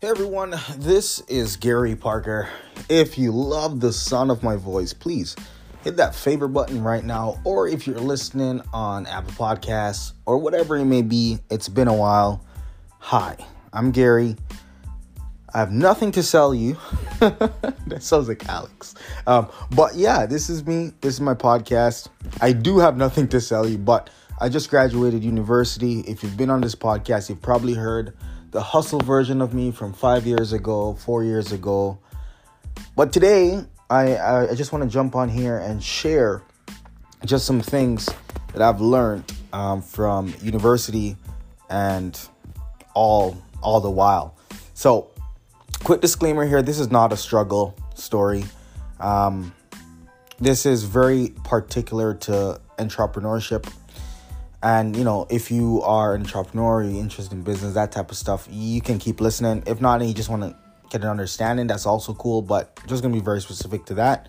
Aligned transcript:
Hey 0.00 0.10
everyone, 0.10 0.54
this 0.76 1.18
is 1.22 1.56
Gary 1.56 1.96
Parker. 1.96 2.48
If 2.88 3.18
you 3.18 3.32
love 3.32 3.80
the 3.80 3.92
sound 3.92 4.30
of 4.30 4.44
my 4.44 4.54
voice, 4.54 4.92
please 4.92 5.34
hit 5.82 5.96
that 5.96 6.14
favorite 6.14 6.50
button 6.50 6.84
right 6.84 7.02
now. 7.02 7.40
Or 7.42 7.66
if 7.66 7.84
you're 7.84 7.98
listening 7.98 8.62
on 8.72 9.06
Apple 9.06 9.32
Podcasts 9.32 10.12
or 10.24 10.38
whatever 10.38 10.76
it 10.76 10.84
may 10.84 11.02
be, 11.02 11.40
it's 11.50 11.68
been 11.68 11.88
a 11.88 11.94
while. 11.94 12.44
Hi, 13.00 13.38
I'm 13.72 13.90
Gary. 13.90 14.36
I 15.52 15.58
have 15.58 15.72
nothing 15.72 16.12
to 16.12 16.22
sell 16.22 16.54
you. 16.54 16.76
that 17.18 17.98
sounds 17.98 18.28
like 18.28 18.48
Alex. 18.48 18.94
Um, 19.26 19.48
but 19.72 19.96
yeah, 19.96 20.26
this 20.26 20.48
is 20.48 20.64
me. 20.64 20.92
This 21.00 21.14
is 21.14 21.20
my 21.20 21.34
podcast. 21.34 22.06
I 22.40 22.52
do 22.52 22.78
have 22.78 22.96
nothing 22.96 23.26
to 23.30 23.40
sell 23.40 23.68
you, 23.68 23.78
but 23.78 24.10
I 24.40 24.48
just 24.48 24.70
graduated 24.70 25.24
university. 25.24 26.02
If 26.02 26.22
you've 26.22 26.36
been 26.36 26.50
on 26.50 26.60
this 26.60 26.76
podcast, 26.76 27.30
you've 27.30 27.42
probably 27.42 27.74
heard 27.74 28.16
the 28.50 28.62
hustle 28.62 29.00
version 29.00 29.42
of 29.42 29.52
me 29.52 29.70
from 29.70 29.92
five 29.92 30.26
years 30.26 30.52
ago, 30.52 30.94
four 30.94 31.24
years 31.24 31.52
ago. 31.52 31.98
But 32.96 33.12
today, 33.12 33.62
I, 33.90 34.48
I 34.48 34.54
just 34.54 34.72
want 34.72 34.84
to 34.84 34.90
jump 34.90 35.16
on 35.16 35.28
here 35.28 35.58
and 35.58 35.82
share 35.82 36.42
just 37.24 37.46
some 37.46 37.60
things 37.60 38.08
that 38.52 38.62
I've 38.62 38.80
learned 38.80 39.32
um, 39.52 39.82
from 39.82 40.34
university 40.42 41.16
and 41.70 42.18
all 42.94 43.36
all 43.62 43.80
the 43.80 43.90
while. 43.90 44.36
So 44.74 45.10
quick 45.84 46.00
disclaimer 46.00 46.46
here 46.46 46.62
this 46.62 46.78
is 46.78 46.90
not 46.90 47.12
a 47.12 47.16
struggle 47.16 47.76
story. 47.94 48.44
Um, 49.00 49.52
this 50.38 50.66
is 50.66 50.84
very 50.84 51.34
particular 51.44 52.14
to 52.14 52.60
entrepreneurship. 52.78 53.70
And, 54.62 54.96
you 54.96 55.04
know, 55.04 55.26
if 55.30 55.50
you 55.50 55.82
are 55.82 56.14
an 56.14 56.22
entrepreneur, 56.22 56.82
you're 56.82 57.00
interested 57.00 57.32
in 57.32 57.42
business, 57.42 57.74
that 57.74 57.92
type 57.92 58.10
of 58.10 58.16
stuff, 58.16 58.48
you 58.50 58.80
can 58.80 58.98
keep 58.98 59.20
listening. 59.20 59.62
If 59.66 59.80
not, 59.80 60.00
and 60.00 60.08
you 60.08 60.14
just 60.14 60.28
want 60.28 60.42
to 60.42 60.56
get 60.90 61.02
an 61.02 61.08
understanding, 61.08 61.66
that's 61.68 61.86
also 61.86 62.12
cool, 62.14 62.42
but 62.42 62.78
just 62.86 63.02
to 63.02 63.08
be 63.08 63.20
very 63.20 63.40
specific 63.40 63.84
to 63.86 63.94
that. 63.94 64.28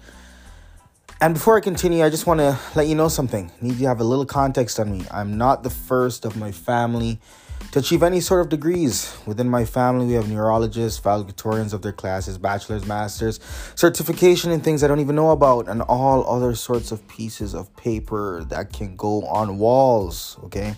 And 1.22 1.34
before 1.34 1.58
I 1.58 1.62
continue, 1.62 2.04
I 2.04 2.10
just 2.10 2.28
want 2.28 2.40
to 2.40 2.58
let 2.76 2.88
you 2.88 2.96
know 2.96 3.08
something. 3.08 3.52
I 3.52 3.66
need 3.66 3.74
you 3.74 3.80
to 3.80 3.88
have 3.88 4.00
a 4.00 4.06
little 4.06 4.26
context 4.26 4.80
on 4.80 4.92
me. 4.92 5.06
I'm 5.12 5.38
not 5.38 5.64
the 5.64 5.70
first 5.70 6.26
of 6.26 6.38
my 6.38 6.52
family 6.52 7.20
to 7.72 7.80
achieve 7.80 8.04
any 8.04 8.20
sort 8.20 8.42
of 8.42 8.50
degrees. 8.50 9.16
Within 9.26 9.50
my 9.50 9.66
family, 9.66 10.06
we 10.06 10.14
have 10.14 10.30
neurologists, 10.30 11.00
valedictorians 11.00 11.74
of 11.74 11.82
their 11.82 11.94
classes, 11.94 12.38
bachelor's, 12.38 12.86
master's, 12.86 13.40
certification 13.76 14.52
in 14.52 14.62
things 14.62 14.84
I 14.84 14.88
don't 14.88 15.00
even 15.00 15.16
know 15.16 15.32
about, 15.32 15.68
and 15.68 15.82
all 15.84 16.28
other 16.30 16.56
sorts 16.56 16.92
of 16.92 17.08
pieces 17.08 17.54
of 17.54 17.76
paper 17.76 18.44
that 18.50 18.74
can 18.74 18.96
go 18.96 19.26
on 19.26 19.58
walls, 19.60 20.38
okay? 20.46 20.76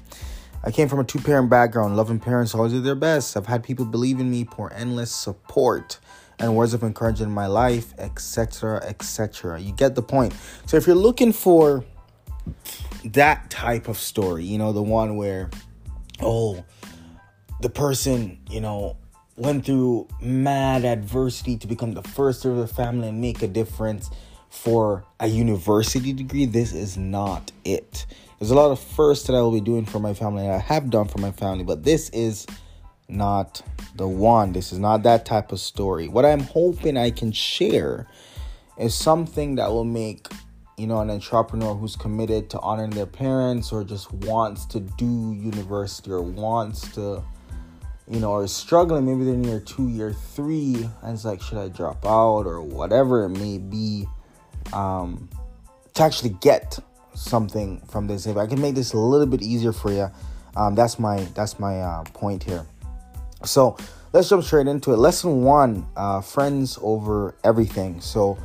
I 0.63 0.71
came 0.71 0.87
from 0.87 0.99
a 0.99 1.03
two 1.03 1.19
parent 1.19 1.49
background. 1.49 1.97
Loving 1.97 2.19
parents 2.19 2.53
always 2.53 2.71
do 2.71 2.81
their 2.81 2.93
best. 2.93 3.35
I've 3.35 3.47
had 3.47 3.63
people 3.63 3.85
believe 3.85 4.19
in 4.19 4.29
me, 4.29 4.45
pour 4.45 4.71
endless 4.73 5.11
support 5.11 5.99
and 6.39 6.55
words 6.55 6.73
of 6.73 6.83
encouragement 6.83 7.29
in 7.29 7.35
my 7.35 7.47
life, 7.47 7.93
etc., 7.97 8.83
etc. 8.83 9.59
You 9.59 9.71
get 9.73 9.95
the 9.95 10.01
point. 10.01 10.33
So 10.65 10.77
if 10.77 10.85
you're 10.85 10.95
looking 10.95 11.31
for 11.31 11.85
that 13.05 13.49
type 13.49 13.87
of 13.87 13.97
story, 13.97 14.43
you 14.43 14.57
know, 14.57 14.71
the 14.71 14.83
one 14.83 15.15
where, 15.17 15.49
oh, 16.19 16.63
the 17.61 17.69
person, 17.69 18.39
you 18.49 18.61
know, 18.61 18.97
went 19.35 19.65
through 19.65 20.07
mad 20.21 20.85
adversity 20.85 21.57
to 21.57 21.67
become 21.67 21.93
the 21.93 22.03
first 22.03 22.45
of 22.45 22.57
the 22.57 22.67
family 22.67 23.09
and 23.09 23.21
make 23.21 23.41
a 23.41 23.47
difference 23.47 24.09
for 24.49 25.05
a 25.19 25.27
university 25.27 26.11
degree, 26.11 26.45
this 26.45 26.73
is 26.73 26.97
not 26.97 27.51
it. 27.63 28.05
There's 28.37 28.51
a 28.51 28.55
lot 28.55 28.71
of 28.71 28.79
firsts 28.79 29.27
that 29.27 29.35
I 29.35 29.41
will 29.41 29.51
be 29.51 29.61
doing 29.61 29.85
for 29.85 29.99
my 29.99 30.13
family, 30.13 30.43
and 30.43 30.53
I 30.53 30.57
have 30.59 30.89
done 30.89 31.07
for 31.07 31.19
my 31.19 31.31
family, 31.31 31.63
but 31.63 31.83
this 31.83 32.09
is 32.09 32.45
not 33.07 33.61
the 33.95 34.07
one. 34.07 34.51
This 34.51 34.73
is 34.73 34.79
not 34.79 35.03
that 35.03 35.25
type 35.25 35.51
of 35.51 35.59
story. 35.59 36.07
What 36.07 36.25
I'm 36.25 36.41
hoping 36.41 36.97
I 36.97 37.11
can 37.11 37.31
share 37.31 38.07
is 38.77 38.93
something 38.93 39.55
that 39.55 39.69
will 39.69 39.85
make 39.85 40.27
you 40.77 40.87
know 40.87 40.99
an 40.99 41.11
entrepreneur 41.11 41.75
who's 41.75 41.95
committed 41.95 42.49
to 42.49 42.59
honoring 42.59 42.89
their 42.89 43.05
parents 43.05 43.71
or 43.71 43.83
just 43.83 44.11
wants 44.11 44.65
to 44.65 44.79
do 44.79 45.33
university 45.33 46.09
or 46.09 46.21
wants 46.21 46.91
to 46.93 47.23
you 48.11 48.19
know, 48.19 48.33
are 48.33 48.47
struggling, 48.47 49.05
maybe 49.05 49.23
they're 49.23 49.35
near 49.35 49.61
two, 49.61 49.87
year 49.87 50.11
three, 50.11 50.89
and 51.01 51.13
it's 51.13 51.23
like, 51.23 51.41
should 51.41 51.57
I 51.57 51.69
drop 51.69 52.05
out 52.05 52.45
or 52.45 52.61
whatever 52.61 53.23
it 53.23 53.29
may 53.29 53.57
be, 53.57 54.05
um, 54.73 55.29
to 55.93 56.03
actually 56.03 56.31
get 56.41 56.77
something 57.13 57.79
from 57.89 58.07
this. 58.07 58.25
If 58.25 58.35
I 58.35 58.47
can 58.47 58.59
make 58.59 58.75
this 58.75 58.91
a 58.91 58.97
little 58.97 59.27
bit 59.27 59.41
easier 59.41 59.71
for 59.71 59.93
you, 59.93 60.11
um, 60.57 60.75
that's 60.75 60.99
my 60.99 61.21
that's 61.33 61.57
my 61.57 61.79
uh, 61.79 62.03
point 62.03 62.43
here. 62.43 62.65
So 63.45 63.77
let's 64.11 64.27
jump 64.27 64.43
straight 64.43 64.67
into 64.67 64.91
it. 64.91 64.97
Lesson 64.97 65.43
one: 65.43 65.87
uh, 65.95 66.19
friends 66.19 66.77
over 66.81 67.35
everything. 67.45 68.01
So 68.01 68.37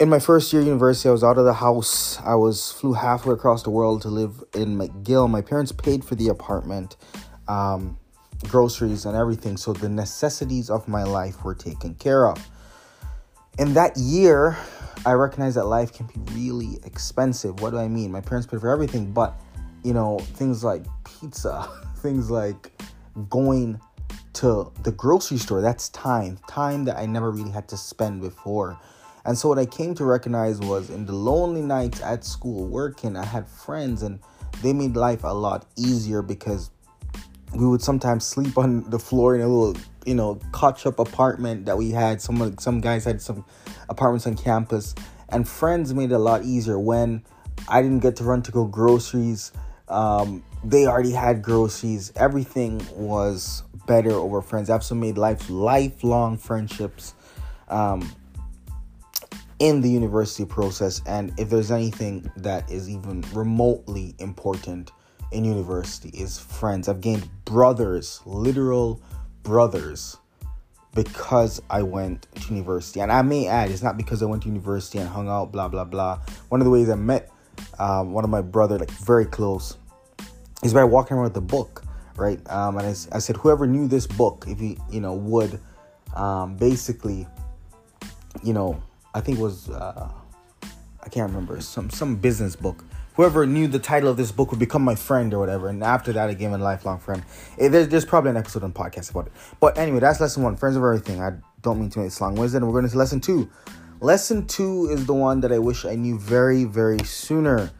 in 0.00 0.08
my 0.08 0.18
first 0.18 0.52
year 0.52 0.62
university, 0.62 1.08
I 1.08 1.12
was 1.12 1.22
out 1.22 1.38
of 1.38 1.44
the 1.44 1.54
house. 1.54 2.18
I 2.24 2.34
was 2.34 2.72
flew 2.72 2.94
halfway 2.94 3.34
across 3.34 3.62
the 3.62 3.70
world 3.70 4.02
to 4.02 4.08
live 4.08 4.42
in 4.52 4.76
McGill. 4.76 5.30
My 5.30 5.42
parents 5.42 5.70
paid 5.70 6.04
for 6.04 6.16
the 6.16 6.28
apartment. 6.28 6.96
Um, 7.46 7.98
groceries 8.48 9.04
and 9.04 9.16
everything. 9.16 9.56
So 9.56 9.72
the 9.72 9.88
necessities 9.88 10.70
of 10.70 10.88
my 10.88 11.04
life 11.04 11.44
were 11.44 11.54
taken 11.54 11.94
care 11.94 12.26
of. 12.26 12.38
In 13.58 13.74
that 13.74 13.96
year, 13.96 14.56
I 15.04 15.12
recognized 15.12 15.56
that 15.56 15.66
life 15.66 15.92
can 15.92 16.06
be 16.06 16.20
really 16.32 16.78
expensive. 16.84 17.60
What 17.60 17.70
do 17.70 17.78
I 17.78 17.88
mean? 17.88 18.10
My 18.10 18.20
parents 18.20 18.46
paid 18.46 18.60
for 18.60 18.70
everything, 18.70 19.12
but 19.12 19.40
you 19.82 19.92
know, 19.92 20.18
things 20.18 20.62
like 20.62 20.84
pizza, 21.04 21.68
things 21.96 22.30
like 22.30 22.70
going 23.28 23.80
to 24.34 24.72
the 24.82 24.92
grocery 24.92 25.38
store, 25.38 25.60
that's 25.60 25.88
time, 25.90 26.38
time 26.48 26.84
that 26.84 26.96
I 26.96 27.06
never 27.06 27.30
really 27.30 27.50
had 27.50 27.68
to 27.68 27.76
spend 27.76 28.22
before. 28.22 28.78
And 29.24 29.36
so 29.36 29.48
what 29.48 29.58
I 29.58 29.66
came 29.66 29.94
to 29.96 30.04
recognize 30.04 30.58
was 30.60 30.90
in 30.90 31.06
the 31.06 31.12
lonely 31.12 31.62
nights 31.62 32.00
at 32.00 32.24
school 32.24 32.66
working, 32.66 33.16
I 33.16 33.24
had 33.24 33.46
friends 33.46 34.02
and 34.02 34.18
they 34.62 34.72
made 34.72 34.96
life 34.96 35.24
a 35.24 35.28
lot 35.28 35.66
easier 35.76 36.22
because 36.22 36.70
we 37.54 37.66
would 37.66 37.82
sometimes 37.82 38.24
sleep 38.24 38.56
on 38.56 38.88
the 38.90 38.98
floor 38.98 39.34
in 39.34 39.40
a 39.40 39.48
little 39.48 39.80
you 40.06 40.14
know 40.14 40.40
cotch 40.52 40.86
up 40.86 40.98
apartment 40.98 41.66
that 41.66 41.76
we 41.76 41.90
had. 41.90 42.20
Some 42.20 42.56
some 42.58 42.80
guys 42.80 43.04
had 43.04 43.20
some 43.20 43.44
apartments 43.88 44.26
on 44.26 44.36
campus. 44.36 44.94
And 45.28 45.48
friends 45.48 45.94
made 45.94 46.12
it 46.12 46.14
a 46.14 46.18
lot 46.18 46.44
easier 46.44 46.78
when 46.78 47.22
i 47.68 47.80
didn't 47.80 48.00
get 48.00 48.16
to 48.16 48.24
run 48.24 48.42
to 48.42 48.52
go 48.52 48.64
groceries. 48.64 49.52
Um, 49.88 50.42
they 50.64 50.86
already 50.86 51.12
had 51.12 51.42
groceries. 51.42 52.12
Everything 52.16 52.86
was 52.94 53.62
better 53.86 54.12
over 54.12 54.40
friends. 54.40 54.70
I've 54.70 54.76
also 54.76 54.94
made 54.94 55.18
life 55.18 55.50
lifelong 55.50 56.38
friendships 56.38 57.14
um, 57.68 58.10
in 59.58 59.80
the 59.80 59.90
university 59.90 60.44
process. 60.44 61.02
And 61.06 61.32
if 61.38 61.50
there's 61.50 61.70
anything 61.70 62.30
that 62.36 62.70
is 62.70 62.88
even 62.88 63.22
remotely 63.32 64.14
important 64.18 64.92
in 65.32 65.44
university 65.44 66.10
is 66.10 66.38
friends. 66.38 66.88
I've 66.88 67.00
gained 67.00 67.28
brothers, 67.44 68.20
literal 68.24 69.02
brothers, 69.42 70.16
because 70.94 71.60
I 71.70 71.82
went 71.82 72.26
to 72.34 72.48
university. 72.54 73.00
And 73.00 73.10
I 73.10 73.22
may 73.22 73.46
add, 73.46 73.70
it's 73.70 73.82
not 73.82 73.96
because 73.96 74.22
I 74.22 74.26
went 74.26 74.42
to 74.42 74.48
university 74.48 74.98
and 74.98 75.08
hung 75.08 75.28
out, 75.28 75.52
blah, 75.52 75.68
blah, 75.68 75.84
blah. 75.84 76.20
One 76.48 76.60
of 76.60 76.64
the 76.64 76.70
ways 76.70 76.90
I 76.90 76.94
met 76.94 77.30
um, 77.78 78.12
one 78.12 78.24
of 78.24 78.30
my 78.30 78.42
brother, 78.42 78.78
like 78.78 78.90
very 78.90 79.24
close, 79.24 79.76
is 80.62 80.72
by 80.72 80.84
walking 80.84 81.16
around 81.16 81.24
with 81.24 81.36
a 81.36 81.40
book, 81.40 81.82
right? 82.16 82.38
Um, 82.50 82.78
and 82.78 82.86
I, 82.86 83.16
I, 83.16 83.18
said, 83.18 83.36
whoever 83.36 83.66
knew 83.66 83.88
this 83.88 84.06
book, 84.06 84.44
if 84.48 84.60
you, 84.60 84.76
you 84.90 85.00
know, 85.00 85.14
would 85.14 85.58
um, 86.14 86.56
basically, 86.56 87.26
you 88.42 88.52
know, 88.52 88.82
I 89.14 89.20
think 89.20 89.38
was, 89.38 89.70
uh, 89.70 90.10
I 91.02 91.08
can't 91.08 91.28
remember, 91.28 91.60
some, 91.60 91.90
some 91.90 92.16
business 92.16 92.56
book 92.56 92.84
whoever 93.14 93.46
knew 93.46 93.66
the 93.66 93.78
title 93.78 94.08
of 94.08 94.16
this 94.16 94.32
book 94.32 94.50
would 94.50 94.60
become 94.60 94.82
my 94.82 94.94
friend 94.94 95.32
or 95.34 95.38
whatever. 95.38 95.68
And 95.68 95.82
after 95.82 96.12
that, 96.12 96.28
I 96.28 96.34
became 96.34 96.52
a 96.52 96.58
lifelong 96.58 96.98
friend. 96.98 97.22
It, 97.58 97.70
there's, 97.70 97.88
there's 97.88 98.04
probably 98.04 98.30
an 98.30 98.36
episode 98.36 98.64
on 98.64 98.72
podcast 98.72 99.10
about 99.10 99.26
it. 99.26 99.32
But 99.60 99.78
anyway, 99.78 100.00
that's 100.00 100.20
lesson 100.20 100.42
one. 100.42 100.56
Friends 100.56 100.76
of 100.76 100.82
everything. 100.82 101.20
I 101.20 101.32
don't 101.62 101.80
mean 101.80 101.90
to 101.90 102.00
make 102.00 102.08
this 102.08 102.20
long 102.20 102.34
winded. 102.34 102.62
We're 102.62 102.72
going 102.72 102.88
to 102.88 102.98
lesson 102.98 103.20
two. 103.20 103.50
Lesson 104.00 104.46
two 104.46 104.88
is 104.90 105.06
the 105.06 105.14
one 105.14 105.40
that 105.42 105.52
I 105.52 105.58
wish 105.58 105.84
I 105.84 105.94
knew 105.94 106.18
very, 106.18 106.64
very 106.64 106.98
sooner. 107.04 107.70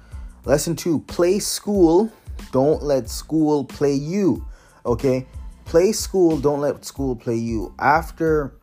Lesson 0.45 0.77
two: 0.77 1.01
play 1.01 1.39
school. 1.41 2.12
Don't 2.53 2.83
let 2.83 3.09
school 3.09 3.65
play 3.65 3.95
you. 3.95 4.47
Okay, 4.87 5.27
play 5.65 5.93
school. 5.93 6.39
Don't 6.39 6.61
let 6.61 6.85
school 6.85 7.17
play 7.17 7.35
you. 7.35 7.75
After, 7.79 8.55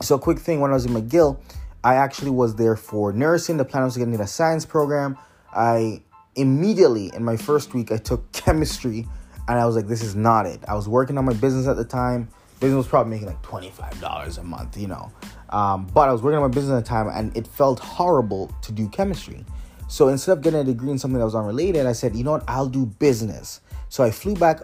so 0.00 0.18
quick 0.18 0.38
thing. 0.38 0.60
When 0.60 0.70
I 0.70 0.74
was 0.74 0.86
in 0.86 0.92
McGill, 0.92 1.40
I 1.84 1.96
actually 1.96 2.30
was 2.30 2.56
there 2.56 2.76
for 2.76 3.12
nursing. 3.12 3.58
The 3.58 3.64
plan 3.64 3.84
was 3.84 3.94
to 3.94 4.00
get 4.00 4.08
into 4.08 4.22
a 4.22 4.26
science 4.26 4.64
program. 4.64 5.18
I 5.52 6.02
immediately 6.36 7.10
in 7.14 7.24
my 7.24 7.36
first 7.36 7.74
week 7.74 7.90
I 7.90 7.96
took 7.96 8.30
chemistry 8.32 9.06
and 9.48 9.58
I 9.58 9.64
was 9.66 9.76
like, 9.76 9.88
this 9.88 10.02
is 10.02 10.14
not 10.14 10.46
it. 10.46 10.60
I 10.68 10.74
was 10.74 10.88
working 10.88 11.16
on 11.18 11.24
my 11.24 11.32
business 11.32 11.66
at 11.66 11.76
the 11.76 11.84
time. 11.84 12.28
Business 12.60 12.76
was 12.76 12.88
probably 12.88 13.10
making 13.10 13.28
like 13.28 13.42
$25 13.42 14.38
a 14.38 14.42
month, 14.42 14.76
you 14.76 14.88
know. 14.88 15.10
Um, 15.50 15.86
but 15.94 16.08
I 16.08 16.12
was 16.12 16.22
working 16.22 16.36
on 16.36 16.42
my 16.42 16.54
business 16.54 16.76
at 16.76 16.84
the 16.84 16.88
time 16.88 17.08
and 17.08 17.34
it 17.36 17.46
felt 17.46 17.78
horrible 17.78 18.52
to 18.62 18.72
do 18.72 18.88
chemistry. 18.88 19.44
So 19.88 20.08
instead 20.08 20.32
of 20.32 20.42
getting 20.42 20.60
a 20.60 20.64
degree 20.64 20.90
in 20.90 20.98
something 20.98 21.18
that 21.18 21.24
was 21.24 21.34
unrelated, 21.34 21.86
I 21.86 21.92
said, 21.92 22.14
you 22.14 22.24
know 22.24 22.32
what, 22.32 22.44
I'll 22.46 22.68
do 22.68 22.84
business. 22.84 23.60
So 23.88 24.04
I 24.04 24.10
flew 24.10 24.34
back 24.34 24.60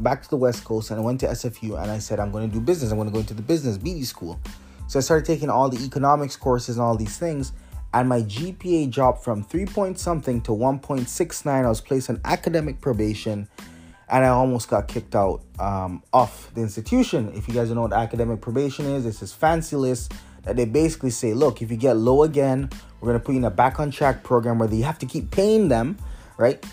back 0.00 0.22
to 0.22 0.28
the 0.28 0.36
West 0.36 0.64
Coast 0.64 0.90
and 0.90 1.00
I 1.00 1.02
went 1.02 1.20
to 1.20 1.26
SFU 1.28 1.80
and 1.82 1.90
I 1.90 1.98
said, 1.98 2.20
I'm 2.20 2.30
to 2.32 2.46
do 2.46 2.60
business. 2.60 2.92
I'm 2.92 3.02
to 3.02 3.10
go 3.10 3.20
into 3.20 3.32
the 3.32 3.42
business 3.42 3.78
Beedie 3.78 4.04
school. 4.04 4.38
So 4.88 4.98
I 4.98 5.02
started 5.02 5.24
taking 5.24 5.48
all 5.48 5.68
the 5.68 5.82
economics 5.84 6.36
courses 6.36 6.76
and 6.76 6.84
all 6.84 6.96
these 6.96 7.16
things. 7.16 7.52
And 8.00 8.08
my 8.08 8.22
GPA 8.22 8.90
dropped 8.90 9.24
from 9.24 9.42
3 9.42 9.66
point 9.66 9.98
something 9.98 10.40
to 10.42 10.52
1.69. 10.52 11.46
I 11.46 11.68
was 11.68 11.80
placed 11.80 12.10
on 12.10 12.20
academic 12.24 12.80
probation 12.80 13.48
and 14.08 14.24
I 14.24 14.28
almost 14.28 14.68
got 14.68 14.86
kicked 14.86 15.16
out 15.16 15.40
um, 15.58 16.02
off 16.12 16.52
the 16.54 16.60
institution. 16.60 17.32
If 17.34 17.48
you 17.48 17.54
guys 17.54 17.68
don't 17.68 17.76
know 17.76 17.82
what 17.82 17.92
academic 17.92 18.40
probation 18.40 18.86
is, 18.86 19.06
it's 19.06 19.20
this 19.20 19.32
fancy 19.32 19.76
list 19.76 20.12
that 20.44 20.56
they 20.56 20.64
basically 20.64 21.10
say, 21.10 21.34
look, 21.34 21.62
if 21.62 21.70
you 21.70 21.76
get 21.76 21.96
low 21.96 22.22
again, 22.22 22.70
we're 23.00 23.12
to 23.14 23.18
put 23.18 23.32
you 23.32 23.38
in 23.38 23.44
a 23.44 23.50
back 23.50 23.80
on 23.80 23.90
track 23.90 24.22
program 24.22 24.58
where 24.58 24.72
you 24.72 24.84
have 24.84 24.98
to 25.00 25.06
keep 25.06 25.30
paying 25.30 25.68
them, 25.68 25.98
right? 26.36 26.64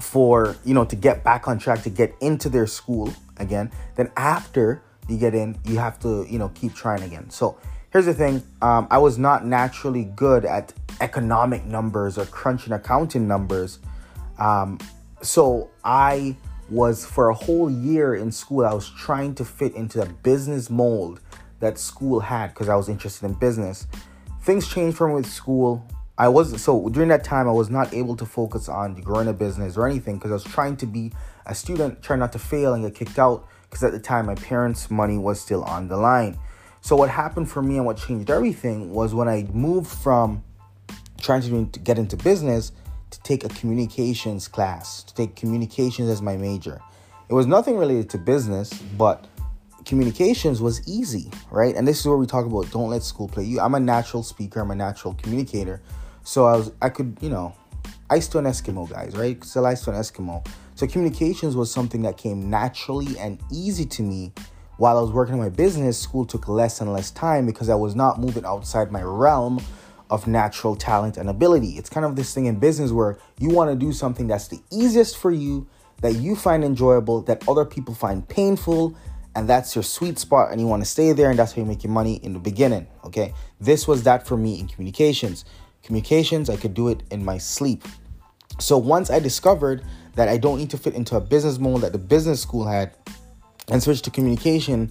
for 0.00 0.56
you 0.64 0.74
know 0.74 0.84
to 0.84 0.96
get 0.96 1.24
back 1.24 1.48
on 1.48 1.58
track 1.58 1.82
to 1.82 1.90
get 1.90 2.14
into 2.20 2.48
their 2.48 2.66
school 2.66 3.12
again 3.36 3.70
then 3.96 4.10
after 4.16 4.82
you 5.08 5.16
get 5.16 5.34
in 5.34 5.58
you 5.64 5.76
have 5.78 5.98
to 5.98 6.26
you 6.28 6.38
know 6.38 6.48
keep 6.50 6.74
trying 6.74 7.02
again 7.02 7.28
so 7.30 7.58
here's 7.92 8.06
the 8.06 8.14
thing 8.14 8.42
um, 8.62 8.86
i 8.90 8.98
was 8.98 9.18
not 9.18 9.44
naturally 9.44 10.04
good 10.04 10.44
at 10.44 10.72
economic 11.00 11.64
numbers 11.64 12.18
or 12.18 12.24
crunching 12.26 12.72
accounting 12.72 13.28
numbers. 13.28 13.78
Um, 14.38 14.78
so 15.22 15.70
i 15.84 16.36
was 16.70 17.06
for 17.06 17.30
a 17.30 17.34
whole 17.34 17.70
year 17.70 18.14
in 18.14 18.30
school 18.30 18.64
i 18.64 18.74
was 18.74 18.90
trying 18.90 19.34
to 19.36 19.44
fit 19.44 19.74
into 19.74 19.98
the 19.98 20.06
business 20.06 20.70
mold 20.70 21.20
that 21.60 21.78
school 21.78 22.20
had 22.20 22.48
because 22.48 22.68
i 22.68 22.76
was 22.76 22.88
interested 22.88 23.26
in 23.26 23.32
business. 23.34 23.86
Things 24.42 24.66
changed 24.66 24.98
me 25.00 25.12
with 25.12 25.26
school. 25.26 25.86
I 26.16 26.28
was 26.28 26.62
so 26.62 26.88
during 26.88 27.10
that 27.10 27.22
time 27.22 27.46
I 27.46 27.52
was 27.52 27.68
not 27.68 27.92
able 27.92 28.16
to 28.16 28.24
focus 28.24 28.66
on 28.68 28.94
growing 28.94 29.28
a 29.28 29.34
business 29.34 29.76
or 29.76 29.86
anything 29.86 30.16
because 30.16 30.30
I 30.30 30.34
was 30.34 30.44
trying 30.44 30.76
to 30.78 30.86
be 30.86 31.12
a 31.44 31.54
student, 31.54 32.02
trying 32.02 32.20
not 32.20 32.32
to 32.32 32.38
fail 32.38 32.72
and 32.72 32.82
get 32.82 32.94
kicked 32.94 33.18
out 33.18 33.46
because 33.64 33.84
at 33.84 33.92
the 33.92 34.00
time 34.00 34.24
my 34.24 34.34
parents' 34.36 34.90
money 34.90 35.18
was 35.18 35.38
still 35.38 35.62
on 35.64 35.88
the 35.88 35.98
line. 35.98 36.38
So 36.88 36.96
what 36.96 37.10
happened 37.10 37.50
for 37.50 37.60
me 37.60 37.76
and 37.76 37.84
what 37.84 37.98
changed 37.98 38.30
everything 38.30 38.94
was 38.94 39.12
when 39.12 39.28
I 39.28 39.46
moved 39.52 39.90
from 39.90 40.42
trying 41.20 41.42
to 41.42 41.80
get 41.80 41.98
into 41.98 42.16
business 42.16 42.72
to 43.10 43.20
take 43.20 43.44
a 43.44 43.50
communications 43.50 44.48
class, 44.48 45.02
to 45.02 45.14
take 45.14 45.36
communications 45.36 46.08
as 46.08 46.22
my 46.22 46.38
major. 46.38 46.80
It 47.28 47.34
was 47.34 47.46
nothing 47.46 47.76
related 47.76 48.08
to 48.08 48.16
business, 48.16 48.72
but 48.96 49.26
communications 49.84 50.62
was 50.62 50.80
easy, 50.88 51.30
right? 51.50 51.76
And 51.76 51.86
this 51.86 52.00
is 52.00 52.06
where 52.06 52.16
we 52.16 52.24
talk 52.24 52.46
about 52.46 52.70
don't 52.70 52.88
let 52.88 53.02
school 53.02 53.28
play 53.28 53.44
you. 53.44 53.60
I'm 53.60 53.74
a 53.74 53.80
natural 53.80 54.22
speaker, 54.22 54.60
I'm 54.60 54.70
a 54.70 54.74
natural 54.74 55.12
communicator. 55.12 55.82
So 56.24 56.46
I 56.46 56.56
was 56.56 56.72
I 56.80 56.88
could, 56.88 57.18
you 57.20 57.28
know, 57.28 57.54
ice 58.08 58.28
to 58.28 58.38
an 58.38 58.46
Eskimo 58.46 58.88
guys, 58.88 59.14
right? 59.14 59.44
Still 59.44 59.66
ice 59.66 59.84
to 59.84 59.90
an 59.90 59.96
Eskimo. 59.98 60.42
So 60.74 60.86
communications 60.86 61.54
was 61.54 61.70
something 61.70 62.00
that 62.00 62.16
came 62.16 62.48
naturally 62.48 63.18
and 63.18 63.38
easy 63.52 63.84
to 63.84 64.02
me 64.02 64.32
while 64.78 64.96
I 64.96 65.00
was 65.00 65.12
working 65.12 65.34
on 65.34 65.40
my 65.40 65.50
business. 65.50 65.98
School 65.98 66.24
took 66.24 66.48
less 66.48 66.80
and 66.80 66.92
less 66.92 67.10
time 67.10 67.46
because 67.46 67.68
I 67.68 67.74
was 67.74 67.94
not 67.94 68.18
moving 68.18 68.44
outside 68.44 68.90
my 68.90 69.02
realm 69.02 69.60
of 70.10 70.26
natural 70.26 70.74
talent 70.74 71.18
and 71.18 71.28
ability. 71.28 71.72
It's 71.72 71.90
kind 71.90 72.06
of 72.06 72.16
this 72.16 72.32
thing 72.32 72.46
in 72.46 72.58
business 72.58 72.90
where 72.90 73.18
you 73.38 73.50
want 73.50 73.70
to 73.70 73.76
do 73.76 73.92
something 73.92 74.26
that's 74.26 74.48
the 74.48 74.60
easiest 74.72 75.18
for 75.18 75.30
you, 75.30 75.66
that 76.00 76.14
you 76.14 76.34
find 76.34 76.64
enjoyable, 76.64 77.20
that 77.22 77.46
other 77.46 77.66
people 77.66 77.94
find 77.94 78.26
painful, 78.26 78.96
and 79.34 79.46
that's 79.48 79.76
your 79.76 79.84
sweet 79.84 80.18
spot 80.18 80.50
and 80.50 80.60
you 80.60 80.66
want 80.66 80.82
to 80.82 80.88
stay 80.88 81.12
there 81.12 81.30
and 81.30 81.38
that's 81.38 81.52
how 81.52 81.60
you 81.60 81.66
make 81.66 81.84
your 81.84 81.92
money 81.92 82.16
in 82.24 82.32
the 82.32 82.38
beginning 82.40 82.88
okay 83.04 83.32
this 83.60 83.86
was 83.86 84.02
that 84.02 84.26
for 84.26 84.36
me 84.36 84.58
in 84.58 84.66
communications 84.66 85.44
Communications, 85.88 86.50
I 86.50 86.56
could 86.56 86.74
do 86.74 86.88
it 86.88 87.02
in 87.10 87.24
my 87.24 87.38
sleep. 87.38 87.82
So 88.58 88.76
once 88.76 89.10
I 89.10 89.20
discovered 89.20 89.82
that 90.16 90.28
I 90.28 90.36
don't 90.36 90.58
need 90.58 90.68
to 90.70 90.76
fit 90.76 90.94
into 90.94 91.16
a 91.16 91.20
business 91.20 91.58
mold 91.58 91.80
that 91.80 91.92
the 91.92 91.98
business 91.98 92.42
school 92.42 92.66
had 92.66 92.94
and 93.70 93.82
switched 93.82 94.04
to 94.04 94.10
communication, 94.10 94.90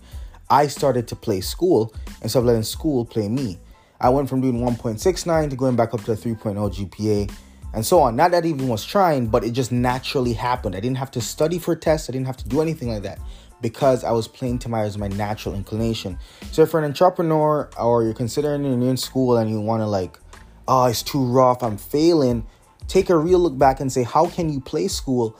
I 0.49 0.67
started 0.67 1.07
to 1.09 1.15
play 1.15 1.41
school 1.41 1.93
instead 2.21 2.39
of 2.39 2.45
letting 2.45 2.63
school 2.63 3.05
play 3.05 3.27
me. 3.27 3.59
I 3.99 4.09
went 4.09 4.29
from 4.29 4.41
doing 4.41 4.59
1.69 4.59 5.49
to 5.49 5.55
going 5.55 5.75
back 5.75 5.93
up 5.93 6.03
to 6.03 6.11
a 6.11 6.15
3.0 6.15 6.55
GPA 6.55 7.31
and 7.73 7.85
so 7.85 7.99
on. 7.99 8.15
Not 8.15 8.31
that 8.31 8.43
I 8.43 8.47
even 8.47 8.67
was 8.67 8.85
trying, 8.85 9.27
but 9.27 9.43
it 9.43 9.51
just 9.51 9.71
naturally 9.71 10.33
happened. 10.33 10.75
I 10.75 10.79
didn't 10.79 10.97
have 10.97 11.11
to 11.11 11.21
study 11.21 11.59
for 11.59 11.75
tests, 11.75 12.09
I 12.09 12.13
didn't 12.13 12.27
have 12.27 12.37
to 12.37 12.47
do 12.47 12.61
anything 12.61 12.89
like 12.89 13.03
that 13.03 13.19
because 13.59 14.03
I 14.03 14.11
was 14.11 14.27
playing 14.27 14.59
to 14.59 14.69
my 14.69 14.81
as 14.81 14.97
my 14.97 15.07
natural 15.07 15.55
inclination. 15.55 16.19
So 16.51 16.61
if 16.61 16.73
you're 16.73 16.81
an 16.81 16.85
entrepreneur 16.85 17.69
or 17.79 18.03
you're 18.03 18.13
considering 18.13 18.63
you're 18.63 18.89
in 18.89 18.97
school 18.97 19.37
and 19.37 19.49
you 19.49 19.59
want 19.59 19.81
to 19.81 19.87
like 19.87 20.19
oh, 20.67 20.85
it's 20.85 21.03
too 21.03 21.23
rough, 21.23 21.63
I'm 21.63 21.77
failing, 21.77 22.45
take 22.87 23.09
a 23.09 23.17
real 23.17 23.39
look 23.39 23.57
back 23.57 23.79
and 23.79 23.91
say, 23.91 24.03
how 24.03 24.27
can 24.27 24.51
you 24.51 24.59
play 24.59 24.87
school 24.87 25.37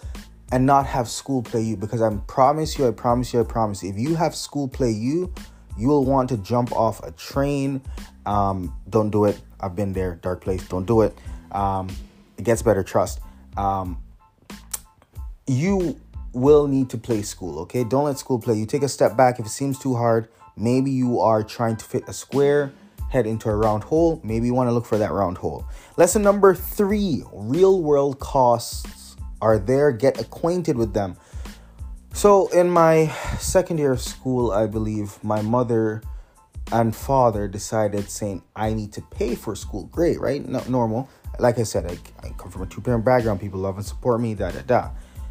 and 0.52 0.66
not 0.66 0.86
have 0.86 1.08
school 1.08 1.42
play 1.42 1.62
you? 1.62 1.78
Because 1.78 2.02
I 2.02 2.16
promise 2.28 2.78
you, 2.78 2.88
I 2.88 2.92
promise 2.92 3.34
you, 3.34 3.42
I 3.42 3.44
promise 3.44 3.84
you, 3.84 3.90
if 3.90 3.98
you 3.98 4.16
have 4.16 4.36
school 4.36 4.68
play 4.68 4.92
you, 4.92 5.34
you 5.78 5.88
will 5.88 6.06
want 6.06 6.30
to 6.30 6.38
jump 6.38 6.72
off 6.72 7.04
a 7.04 7.12
train. 7.12 7.82
Um, 8.26 8.76
don't 8.90 9.10
do 9.10 9.26
it. 9.26 9.40
I've 9.60 9.76
been 9.76 9.94
there, 9.94 10.16
dark 10.16 10.42
place. 10.42 10.68
Don't 10.68 10.86
do 10.86 11.02
it. 11.02 11.18
Um, 11.52 11.90
it 12.38 12.44
gets 12.44 12.62
better, 12.62 12.84
trust. 12.84 13.20
Um, 13.56 14.02
you 15.48 16.00
will 16.34 16.68
need 16.68 16.90
to 16.92 16.98
play 16.98 17.22
school, 17.22 17.60
okay? 17.60 17.84
Don't 17.84 18.06
let 18.06 18.18
school 18.18 18.40
play 18.40 18.56
you. 18.56 18.66
Take 18.66 18.84
a 18.84 18.90
step 18.90 19.16
back 19.16 19.40
if 19.40 19.46
it 19.46 19.50
seems 19.50 19.80
too 19.80 19.96
hard. 19.96 20.30
Maybe 20.56 20.92
you 20.92 21.20
are 21.20 21.44
trying 21.44 21.78
to 21.78 21.86
fit 21.86 22.04
a 22.08 22.14
square 22.14 22.74
head 23.10 23.26
into 23.26 23.50
a 23.50 23.56
round 23.56 23.84
hole, 23.84 24.20
maybe 24.24 24.48
you 24.48 24.54
want 24.54 24.68
to 24.68 24.74
look 24.74 24.86
for 24.86 24.98
that 24.98 25.12
round 25.12 25.38
hole. 25.38 25.66
Lesson 25.96 26.22
number 26.22 26.54
three 26.54 27.24
real 27.34 27.82
world 27.82 28.20
costs 28.20 29.07
are 29.42 29.60
there, 29.60 29.92
get 29.92 30.20
acquainted 30.20 30.78
with 30.78 30.94
them. 30.94 31.18
So, 32.14 32.48
in 32.48 32.70
my 32.70 33.08
second 33.40 33.78
year 33.78 33.92
of 33.92 34.02
school, 34.02 34.52
I 34.52 34.66
believe 34.66 35.24
my 35.24 35.42
mother 35.42 36.02
and 36.72 36.96
father 36.96 37.48
decided 37.48 38.10
saying, 38.10 38.44
I 38.56 38.74
need 38.74 38.92
to 38.94 39.02
pay 39.02 39.36
for 39.36 39.56
school. 39.56 39.86
Great, 39.86 40.20
right? 40.20 40.46
No, 40.46 40.62
normal. 40.68 41.10
Like 41.40 41.60
I 41.60 41.64
said, 41.64 41.86
I, 41.86 42.28
I 42.28 42.32
come 42.32 42.50
from 42.50 42.64
a 42.64 42.66
two 42.66 42.82
parent 42.82 43.06
background. 43.06 43.40
People 43.40 43.60
love 43.60 43.78
and 43.78 43.86
support 43.86 44.20
me, 44.20 44.34
da 44.34 44.52
da 44.52 44.62
da. 44.62 44.90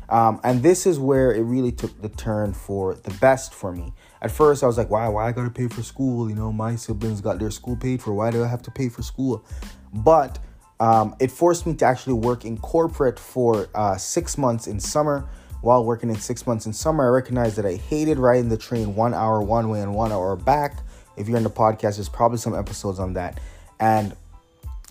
Um, 0.08 0.40
and 0.44 0.62
this 0.62 0.86
is 0.86 0.98
where 1.00 1.32
it 1.34 1.42
really 1.42 1.72
took 1.72 2.00
the 2.00 2.08
turn 2.08 2.52
for 2.52 2.94
the 2.94 3.10
best 3.14 3.52
for 3.52 3.72
me. 3.72 3.92
At 4.22 4.30
first, 4.30 4.62
I 4.62 4.66
was 4.66 4.78
like, 4.78 4.88
why, 4.88 5.08
why 5.08 5.26
I 5.26 5.32
gotta 5.32 5.50
pay 5.50 5.66
for 5.66 5.82
school? 5.82 6.28
You 6.28 6.36
know, 6.36 6.52
my 6.52 6.76
siblings 6.76 7.20
got 7.20 7.38
their 7.38 7.50
school 7.50 7.76
paid 7.76 8.00
for. 8.00 8.14
Why 8.14 8.30
do 8.30 8.44
I 8.44 8.46
have 8.46 8.62
to 8.62 8.70
pay 8.70 8.88
for 8.88 9.02
school? 9.02 9.44
But 9.92 10.38
um, 10.80 11.16
it 11.20 11.30
forced 11.30 11.66
me 11.66 11.74
to 11.74 11.84
actually 11.84 12.14
work 12.14 12.44
in 12.44 12.58
corporate 12.58 13.18
for 13.18 13.68
uh, 13.74 13.96
six 13.96 14.36
months 14.36 14.66
in 14.66 14.78
summer. 14.78 15.28
While 15.62 15.84
working 15.84 16.10
in 16.10 16.16
six 16.16 16.46
months 16.46 16.66
in 16.66 16.72
summer, 16.72 17.06
I 17.06 17.08
recognized 17.08 17.56
that 17.56 17.66
I 17.66 17.76
hated 17.76 18.18
riding 18.18 18.48
the 18.48 18.58
train 18.58 18.94
one 18.94 19.14
hour 19.14 19.42
one 19.42 19.68
way 19.68 19.80
and 19.80 19.94
one 19.94 20.12
hour 20.12 20.36
back. 20.36 20.80
If 21.16 21.28
you're 21.28 21.38
in 21.38 21.44
the 21.44 21.50
podcast, 21.50 21.96
there's 21.96 22.08
probably 22.08 22.38
some 22.38 22.54
episodes 22.54 22.98
on 22.98 23.14
that. 23.14 23.40
And 23.80 24.14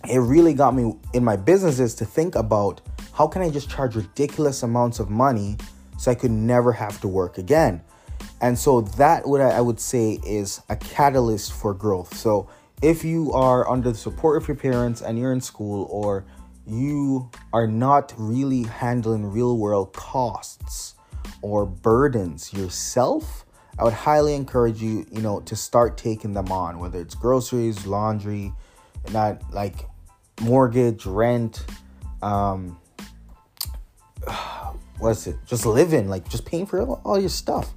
it 0.08 0.18
really 0.18 0.54
got 0.54 0.74
me 0.74 0.94
in 1.14 1.24
my 1.24 1.36
businesses 1.36 1.94
to 1.96 2.04
think 2.04 2.34
about 2.34 2.80
how 3.12 3.26
can 3.26 3.42
I 3.42 3.50
just 3.50 3.70
charge 3.70 3.96
ridiculous 3.96 4.62
amounts 4.62 4.98
of 4.98 5.08
money 5.08 5.56
so 5.98 6.10
I 6.10 6.14
could 6.14 6.30
never 6.30 6.72
have 6.72 7.00
to 7.00 7.08
work 7.08 7.38
again? 7.38 7.80
And 8.40 8.58
so 8.58 8.82
that 8.82 9.26
what 9.26 9.40
I 9.40 9.60
would 9.60 9.80
say 9.80 10.18
is 10.26 10.60
a 10.68 10.76
catalyst 10.76 11.52
for 11.52 11.72
growth. 11.72 12.14
So 12.14 12.48
if 12.82 13.04
you 13.04 13.32
are 13.32 13.68
under 13.68 13.90
the 13.92 13.98
support 13.98 14.40
of 14.40 14.48
your 14.48 14.56
parents 14.56 15.00
and 15.00 15.18
you're 15.18 15.32
in 15.32 15.40
school 15.40 15.86
or 15.90 16.24
you 16.66 17.30
are 17.52 17.66
not 17.66 18.12
really 18.16 18.64
handling 18.64 19.24
real 19.24 19.56
world 19.56 19.92
costs 19.92 20.94
or 21.42 21.64
burdens 21.64 22.52
yourself, 22.52 23.46
I 23.78 23.84
would 23.84 23.92
highly 23.92 24.34
encourage 24.34 24.82
you, 24.82 25.06
you 25.10 25.22
know, 25.22 25.40
to 25.40 25.56
start 25.56 25.96
taking 25.96 26.32
them 26.32 26.50
on, 26.50 26.78
whether 26.78 27.00
it's 27.00 27.14
groceries, 27.14 27.86
laundry, 27.86 28.52
not 29.12 29.52
like 29.52 29.86
mortgage, 30.40 31.06
rent, 31.06 31.64
um, 32.22 32.78
what's 34.98 35.26
it? 35.26 35.36
Just 35.46 35.66
living, 35.66 36.08
like 36.08 36.28
just 36.28 36.44
paying 36.44 36.66
for 36.66 36.82
all 36.82 37.18
your 37.18 37.28
stuff, 37.28 37.72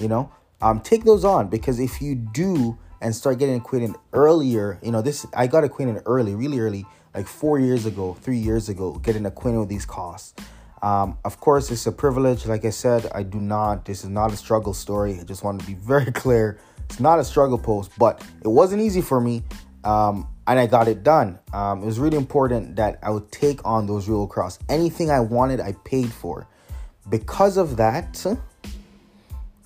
you 0.00 0.08
know. 0.08 0.32
Um, 0.62 0.80
take 0.80 1.04
those 1.04 1.24
on 1.24 1.48
because 1.48 1.80
if 1.80 2.02
you 2.02 2.14
do 2.14 2.78
and 3.00 3.14
start 3.14 3.38
getting 3.38 3.56
acquainted 3.56 3.96
earlier, 4.12 4.78
you 4.82 4.92
know 4.92 5.02
this. 5.02 5.26
I 5.34 5.46
got 5.46 5.64
acquainted 5.64 6.02
early, 6.06 6.34
really 6.34 6.58
early, 6.60 6.86
like 7.14 7.26
four 7.26 7.58
years 7.58 7.86
ago, 7.86 8.16
three 8.20 8.38
years 8.38 8.68
ago, 8.68 8.94
getting 8.94 9.26
acquainted 9.26 9.60
with 9.60 9.68
these 9.68 9.86
costs. 9.86 10.34
Um, 10.82 11.18
of 11.24 11.40
course, 11.40 11.70
it's 11.70 11.86
a 11.86 11.92
privilege. 11.92 12.46
Like 12.46 12.64
I 12.64 12.70
said, 12.70 13.10
I 13.14 13.22
do 13.22 13.38
not. 13.38 13.84
This 13.84 14.02
is 14.02 14.10
not 14.10 14.32
a 14.32 14.36
struggle 14.36 14.74
story. 14.74 15.18
I 15.20 15.24
just 15.24 15.44
want 15.44 15.60
to 15.60 15.66
be 15.66 15.74
very 15.92 16.12
clear. 16.12 16.58
It's 16.84 17.00
not 17.00 17.18
a 17.18 17.24
struggle 17.24 17.58
post, 17.58 17.92
but 17.98 18.24
it 18.42 18.48
wasn't 18.48 18.82
easy 18.82 19.00
for 19.00 19.20
me. 19.20 19.44
Um, 19.84 20.28
and 20.46 20.58
I 20.58 20.66
got 20.66 20.88
it 20.88 21.04
done. 21.04 21.38
Um, 21.52 21.82
it 21.82 21.86
was 21.86 21.98
really 21.98 22.16
important 22.16 22.76
that 22.76 22.98
I 23.02 23.10
would 23.10 23.30
take 23.30 23.64
on 23.64 23.86
those 23.86 24.08
real 24.08 24.26
cross. 24.26 24.58
Anything 24.68 25.10
I 25.10 25.20
wanted, 25.20 25.60
I 25.60 25.72
paid 25.84 26.12
for. 26.12 26.48
Because 27.08 27.56
of 27.56 27.76
that, 27.76 28.16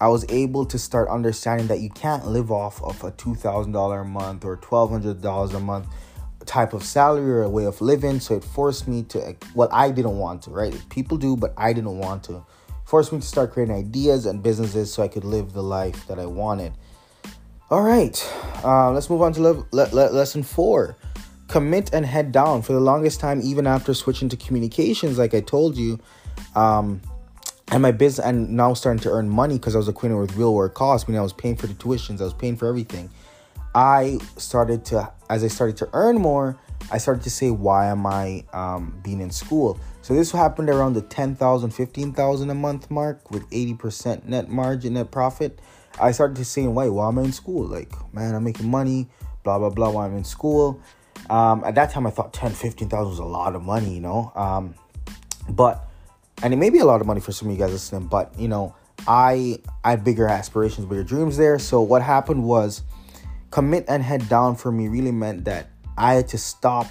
I 0.05 0.09
was 0.09 0.27
able 0.29 0.67
to 0.67 0.79
start 0.79 1.09
understanding 1.09 1.67
that 1.69 1.81
you 1.81 1.89
can't 1.89 2.27
live 2.27 2.53
off 2.53 2.83
of 2.83 3.03
a 3.05 3.11
$2,000 3.13 4.03
a 4.03 4.05
month 4.05 4.45
or 4.45 4.55
$1,200 4.59 5.55
a 5.55 5.61
month 5.61 5.87
type 6.45 6.75
of 6.75 6.83
salary 6.85 7.31
or 7.31 7.43
a 7.45 7.49
way 7.49 7.65
of 7.65 7.81
living. 7.81 8.21
So 8.21 8.35
it 8.35 8.45
forced 8.45 8.87
me 8.87 9.05
to, 9.05 9.35
well, 9.55 9.71
I 9.73 9.91
didn't 9.91 10.19
want 10.19 10.43
to, 10.43 10.51
right? 10.51 10.79
People 10.91 11.17
do, 11.17 11.39
but 11.39 11.55
I 11.57 11.73
didn't 11.73 11.97
want 11.97 12.23
to. 12.25 12.45
forced 12.85 13.15
me 13.15 13.21
to 13.21 13.27
start 13.27 13.53
creating 13.55 13.75
ideas 13.75 14.27
and 14.27 14.43
businesses 14.43 14.93
so 14.93 15.03
I 15.03 15.09
could 15.09 15.25
live 15.25 15.55
the 15.55 15.63
life 15.63 16.07
that 16.09 16.19
I 16.19 16.27
wanted. 16.27 16.75
All 17.71 17.81
right, 17.81 18.15
uh, 18.63 18.91
let's 18.91 19.09
move 19.09 19.23
on 19.23 19.33
to 19.33 19.41
le- 19.41 19.67
le- 19.73 19.89
le- 19.91 20.13
lesson 20.13 20.43
four. 20.43 20.97
Commit 21.49 21.95
and 21.95 22.05
head 22.05 22.31
down. 22.31 22.61
For 22.61 22.75
the 22.75 22.81
longest 22.81 23.21
time, 23.21 23.41
even 23.43 23.67
after 23.67 23.95
switching 23.95 24.29
to 24.29 24.37
communications, 24.37 25.17
like 25.17 25.33
I 25.33 25.41
told 25.41 25.79
you, 25.79 25.99
um, 26.55 27.01
and 27.73 27.83
my 27.83 27.93
business, 27.93 28.27
and 28.27 28.51
now 28.51 28.75
starting 28.75 29.01
to 29.01 29.11
earn 29.11 29.29
money 29.29 29.59
because 29.59 29.75
I 29.75 29.79
was 29.79 29.89
acquainted 29.89 30.17
with 30.17 30.37
real 30.37 30.55
world 30.55 30.75
costs. 30.75 31.09
Meaning 31.09 31.21
I 31.21 31.23
was 31.23 31.33
paying 31.33 31.57
for 31.57 31.67
the 31.67 31.75
tuitions, 31.75 32.21
I 32.21 32.25
was 32.25 32.35
paying 32.35 32.57
for 32.57 32.69
everything. 32.69 33.11
I 33.75 34.19
started 34.37 34.85
to, 34.87 35.11
as 35.29 35.43
I 35.43 35.49
started 35.49 35.77
to 35.79 35.89
earn 35.93 36.17
more, 36.19 36.57
I 36.93 36.99
started 36.99 37.25
to 37.25 37.31
say, 37.31 37.51
why 37.51 37.87
am 37.87 38.07
I 38.07 38.45
um, 38.53 39.01
being 39.03 39.21
in 39.21 39.31
school? 39.31 39.81
So 40.03 40.15
this 40.15 40.31
happened 40.31 40.69
around 40.69 40.93
the 40.93 41.03
10,000, 41.03 41.71
15,000 41.71 42.51
a 42.51 42.55
month 42.55 42.91
mark 42.91 43.31
with 43.31 43.49
80% 43.51 44.27
net 44.27 44.49
margin, 44.49 44.95
net 44.95 45.11
profit. 45.11 45.59
I 45.99 46.13
started 46.13 46.37
to 46.37 46.45
say, 46.45 46.67
wait, 46.67 46.91
why 46.91 47.09
am 47.09 47.19
I 47.19 47.23
in 47.23 47.33
school? 47.33 47.67
Like, 47.67 47.93
man, 48.13 48.35
I'm 48.35 48.45
making 48.45 48.71
money, 48.71 49.09
blah, 49.43 49.59
blah, 49.59 49.71
blah, 49.71 49.91
while 49.91 50.07
I'm 50.07 50.17
in 50.17 50.25
school. 50.25 50.81
Um, 51.31 51.65
at 51.65 51.75
that 51.77 51.91
time, 51.91 52.07
I 52.07 52.11
thought 52.11 52.33
10, 52.33 52.53
15,000 52.53 53.09
was 53.09 53.19
a 53.19 53.25
lot 53.25 53.57
of 53.57 53.63
money, 53.63 53.95
you 53.95 54.01
know? 54.01 54.31
Um, 54.37 54.75
but, 55.49 55.89
and 56.43 56.53
it 56.53 56.57
may 56.57 56.71
be 56.71 56.79
a 56.79 56.85
lot 56.85 57.01
of 57.01 57.07
money 57.07 57.21
for 57.21 57.33
some 57.33 57.49
of 57.49 57.55
you 57.55 57.61
guys 57.61 57.73
listening, 57.73 58.09
but, 58.09 58.39
you 58.39 58.49
know, 58.49 58.75
I, 59.07 59.59
I 59.83 59.91
had 59.91 60.05
bigger 60.05 60.27
aspirations, 60.27 60.87
bigger 60.87 61.05
dreams 61.05 61.37
there. 61.37 61.59
So 61.59 61.83
what 61.83 62.03
happened 62.03 62.45
was 62.45 62.83
commit 63.51 63.85
and 63.89 64.03
head 64.03 64.29
down 64.29 64.57
for 64.57 64.73
me 64.73 64.89
really 64.89 65.13
meant 65.13 65.45
that 65.45 65.69
I 65.97 66.15
had 66.15 66.29
to 66.29 66.39
stop 66.39 66.87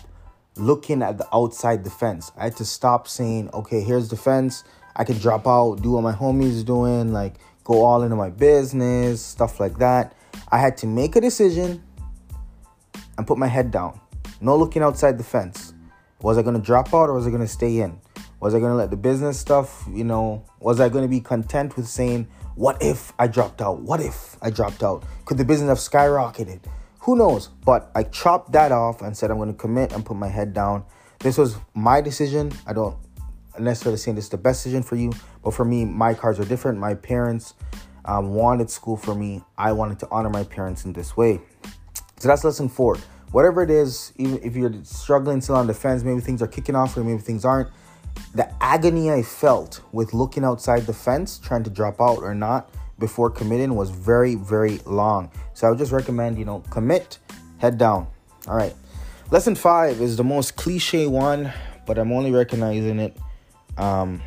looking 0.56 1.02
at 1.02 1.18
the 1.18 1.28
outside 1.34 1.84
defense. 1.84 2.32
I 2.38 2.46
had 2.46 2.56
to 2.58 2.66
stop 2.66 3.08
saying, 3.08 3.50
okay, 3.54 3.82
here's 3.82 4.10
the 4.10 4.18
fence. 4.18 4.64
I 4.96 5.04
can 5.04 5.18
drop 5.18 5.48
out, 5.48 5.82
do 5.82 5.92
what 5.92 6.02
my 6.04 6.14
homies 6.14 6.64
doing, 6.64 7.12
like 7.12 7.36
go 7.64 7.84
all 7.84 8.04
into 8.04 8.16
my 8.16 8.30
business, 8.30 9.22
stuff 9.22 9.60
like 9.60 9.80
that. 9.80 10.16
I 10.52 10.60
had 10.60 10.78
to 10.78 10.88
make 10.88 11.16
a 11.16 11.22
decision 11.22 11.84
and 13.18 13.26
put 13.26 13.38
my 13.38 13.48
head 13.48 13.72
down. 13.72 14.00
No 14.42 14.56
looking 14.56 14.84
outside 14.84 15.18
the 15.18 15.24
fence. 15.24 15.74
Was 16.22 16.38
I 16.38 16.42
going 16.42 16.56
to 16.56 16.62
drop 16.62 16.94
out 16.94 17.10
or 17.10 17.14
was 17.14 17.28
I 17.28 17.30
going 17.30 17.42
to 17.42 17.48
stay 17.48 17.80
in? 17.80 18.00
Was 18.44 18.54
I 18.54 18.60
going 18.60 18.72
to 18.72 18.76
let 18.76 18.90
the 18.90 18.98
business 18.98 19.40
stuff, 19.40 19.86
you 19.90 20.04
know, 20.04 20.44
was 20.60 20.82
I 20.82 20.90
going 20.90 21.06
to 21.06 21.08
be 21.08 21.22
content 21.22 21.78
with 21.78 21.88
saying, 21.88 22.28
what 22.56 22.84
if 22.84 23.14
I 23.18 23.26
dropped 23.26 23.62
out? 23.62 23.80
What 23.80 24.02
if 24.02 24.36
I 24.42 24.50
dropped 24.50 24.84
out? 24.84 25.06
Could 25.24 25.38
the 25.38 25.46
business 25.46 25.70
have 25.70 25.78
skyrocketed? 25.78 26.60
Who 27.04 27.16
knows? 27.16 27.48
But 27.48 27.90
I 27.96 28.04
chopped 28.04 28.52
that 28.52 28.74
off 28.74 29.02
and 29.02 29.16
said 29.16 29.32
I'm 29.32 29.38
going 29.38 29.48
to 29.48 29.58
commit 29.58 29.94
and 29.94 30.06
put 30.06 30.18
my 30.18 30.28
head 30.28 30.54
down. 30.54 30.84
This 31.20 31.38
was 31.38 31.56
my 31.74 32.02
decision. 32.02 32.52
I 32.68 32.74
don't 32.74 32.98
necessarily 33.58 33.98
saying 33.98 34.16
this 34.16 34.26
is 34.26 34.32
the 34.32 34.38
best 34.38 34.62
decision 34.62 34.84
for 34.84 34.98
you, 34.98 35.14
but 35.42 35.54
for 35.54 35.64
me, 35.64 35.86
my 35.86 36.14
cards 36.14 36.38
are 36.38 36.46
different. 36.46 36.78
My 36.78 36.96
parents 36.96 37.54
um, 38.04 38.34
wanted 38.34 38.70
school 38.70 38.98
for 38.98 39.16
me. 39.16 39.42
I 39.58 39.72
wanted 39.72 40.00
to 40.00 40.08
honor 40.12 40.30
my 40.30 40.44
parents 40.44 40.84
in 40.84 40.92
this 40.92 41.16
way. 41.16 41.40
So 42.20 42.28
that's 42.28 42.44
lesson 42.44 42.68
four. 42.68 42.98
Whatever 43.32 43.64
it 43.64 43.70
is, 43.70 44.12
even 44.18 44.44
if 44.44 44.58
you're 44.58 44.74
struggling 44.84 45.40
still 45.40 45.56
on 45.56 45.66
the 45.66 45.74
fence, 45.74 46.04
maybe 46.04 46.20
things 46.20 46.42
are 46.42 46.48
kicking 46.48 46.76
off 46.76 46.98
or 46.98 47.06
maybe 47.06 47.22
things 47.22 47.46
aren't. 47.46 47.70
The 48.36 48.52
agony 48.64 49.12
I 49.12 49.22
felt 49.22 49.82
with 49.92 50.14
looking 50.14 50.44
outside 50.44 50.86
the 50.86 50.94
fence, 50.94 51.38
trying 51.38 51.64
to 51.64 51.70
drop 51.70 52.02
out 52.02 52.20
or 52.20 52.34
not 52.34 52.70
before 53.00 53.30
committing 53.30 53.76
was 53.76 53.90
very, 53.90 54.36
very 54.36 54.80
long. 54.86 55.32
So 55.54 55.68
I 55.68 55.70
would 55.70 55.80
just 55.80 55.92
recommend, 55.92 56.38
you 56.38 56.46
know, 56.46 56.64
commit, 56.70 57.20
head 57.58 57.78
down. 57.78 58.08
All 58.48 58.56
right. 58.56 58.74
Lesson 59.32 59.56
five 59.56 60.02
is 60.02 60.16
the 60.16 60.24
most 60.24 60.56
cliche 60.56 61.08
one, 61.08 61.52
but 61.86 61.98
I'm 61.98 62.12
only 62.12 62.32
recognizing 62.32 63.00
it 63.00 63.18
um, 63.78 64.22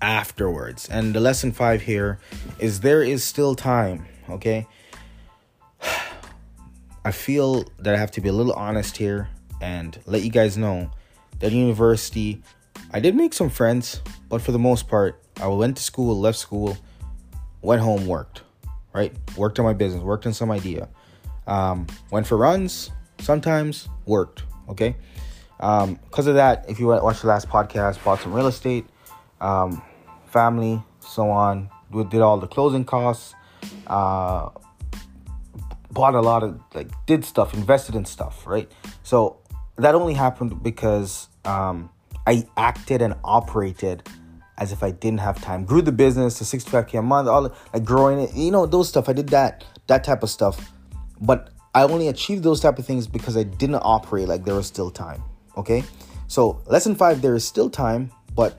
afterwards. 0.00 0.88
And 0.88 1.14
the 1.14 1.20
lesson 1.20 1.52
five 1.52 1.82
here 1.82 2.18
is 2.58 2.80
there 2.80 3.02
is 3.02 3.22
still 3.22 3.54
time, 3.54 4.06
okay? 4.28 4.66
I 7.04 7.10
feel 7.10 7.64
that 7.78 7.94
I 7.94 7.98
have 7.98 8.10
to 8.12 8.20
be 8.20 8.28
a 8.28 8.32
little 8.32 8.52
honest 8.52 8.96
here 8.96 9.28
and 9.60 9.98
let 10.06 10.22
you 10.22 10.30
guys 10.30 10.56
know 10.56 10.90
that 11.40 11.52
university, 11.52 12.42
I 12.94 13.00
did 13.00 13.16
make 13.16 13.32
some 13.32 13.48
friends, 13.48 14.02
but 14.28 14.42
for 14.42 14.52
the 14.52 14.58
most 14.58 14.86
part, 14.86 15.18
I 15.40 15.46
went 15.46 15.78
to 15.78 15.82
school, 15.82 16.18
left 16.18 16.38
school, 16.38 16.76
went 17.62 17.80
home, 17.80 18.06
worked, 18.06 18.42
right? 18.92 19.16
Worked 19.34 19.58
on 19.58 19.64
my 19.64 19.72
business, 19.72 20.02
worked 20.02 20.26
on 20.26 20.34
some 20.34 20.50
idea. 20.50 20.90
Um, 21.46 21.86
went 22.10 22.26
for 22.26 22.36
runs, 22.36 22.90
sometimes 23.18 23.88
worked, 24.04 24.42
okay? 24.68 24.94
Um, 25.58 25.94
because 26.04 26.26
of 26.26 26.34
that, 26.34 26.66
if 26.68 26.78
you 26.78 26.88
watch 26.88 27.22
the 27.22 27.28
last 27.28 27.48
podcast, 27.48 28.02
bought 28.04 28.20
some 28.20 28.34
real 28.34 28.46
estate, 28.46 28.84
um, 29.40 29.80
family, 30.26 30.82
so 31.00 31.30
on, 31.30 31.70
we 31.90 32.04
did 32.04 32.20
all 32.20 32.36
the 32.36 32.46
closing 32.46 32.84
costs, 32.84 33.34
uh, 33.86 34.50
bought 35.90 36.14
a 36.14 36.20
lot 36.20 36.42
of, 36.42 36.60
like, 36.74 36.90
did 37.06 37.24
stuff, 37.24 37.54
invested 37.54 37.94
in 37.94 38.04
stuff, 38.04 38.46
right? 38.46 38.70
So 39.02 39.38
that 39.76 39.94
only 39.94 40.12
happened 40.12 40.62
because 40.62 41.28
um, 41.46 41.88
I 42.26 42.46
acted 42.56 43.02
and 43.02 43.14
operated 43.24 44.08
as 44.58 44.72
if 44.72 44.82
I 44.82 44.90
didn't 44.90 45.20
have 45.20 45.42
time. 45.42 45.64
Grew 45.64 45.82
the 45.82 45.92
business 45.92 46.38
to 46.38 46.44
65k 46.44 46.98
a 46.98 47.02
month, 47.02 47.28
all 47.28 47.52
like 47.72 47.84
growing 47.84 48.20
it, 48.20 48.34
you 48.34 48.50
know, 48.50 48.66
those 48.66 48.88
stuff. 48.88 49.08
I 49.08 49.12
did 49.12 49.28
that, 49.30 49.64
that 49.88 50.04
type 50.04 50.22
of 50.22 50.30
stuff. 50.30 50.72
But 51.20 51.50
I 51.74 51.82
only 51.84 52.08
achieved 52.08 52.42
those 52.42 52.60
type 52.60 52.78
of 52.78 52.86
things 52.86 53.06
because 53.06 53.36
I 53.36 53.44
didn't 53.44 53.76
operate 53.82 54.28
like 54.28 54.44
there 54.44 54.54
was 54.54 54.66
still 54.66 54.90
time. 54.90 55.22
Okay. 55.56 55.82
So 56.28 56.62
lesson 56.66 56.94
five, 56.94 57.22
there 57.22 57.34
is 57.34 57.44
still 57.44 57.70
time, 57.70 58.10
but 58.34 58.58